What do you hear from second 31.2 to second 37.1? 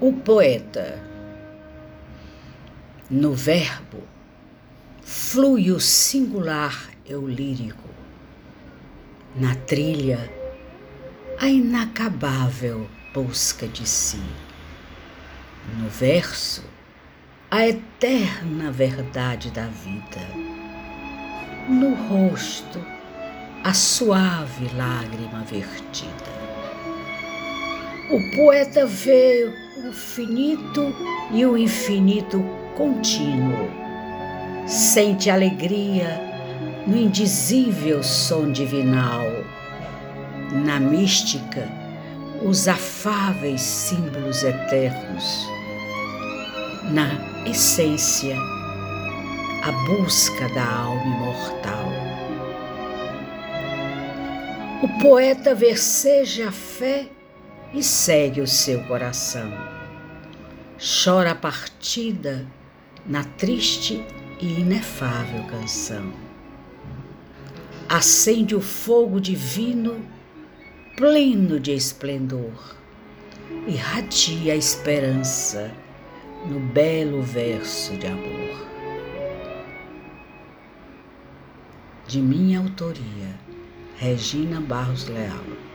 e o infinito contínuo. Sente alegria no